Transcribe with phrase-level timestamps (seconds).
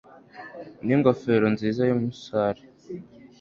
[0.85, 2.61] n'ingofero nziza y'umusare